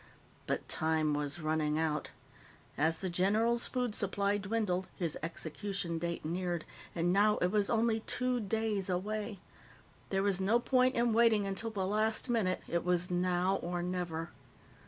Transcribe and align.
But 0.47 0.67
time 0.67 1.13
was 1.13 1.39
running 1.41 1.77
out. 1.77 2.09
As 2.75 2.97
the 2.97 3.07
general's 3.11 3.67
food 3.67 3.93
supply 3.93 4.39
dwindled, 4.39 4.87
his 4.95 5.15
execution 5.21 5.99
date 5.99 6.25
neared, 6.25 6.65
and 6.95 7.13
now 7.13 7.37
it 7.37 7.49
was 7.51 7.69
only 7.69 7.99
two 7.99 8.39
days 8.39 8.89
away. 8.89 9.41
There 10.09 10.23
was 10.23 10.41
no 10.41 10.57
point 10.59 10.95
in 10.95 11.13
waiting 11.13 11.45
until 11.45 11.69
the 11.69 11.85
last 11.85 12.31
minute; 12.31 12.61
it 12.67 12.83
was 12.83 13.11
now 13.11 13.57
or 13.57 13.83
never. 13.83 14.31